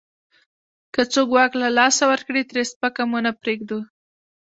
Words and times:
که 0.93 1.01
څوک 1.13 1.27
واک 1.35 1.51
له 1.61 1.67
لاسه 1.77 2.03
ورکړي، 2.11 2.41
ترې 2.49 2.63
سپکه 2.71 3.03
مو 3.09 3.19
نه 3.25 3.31
پرېږدو. 3.41 3.79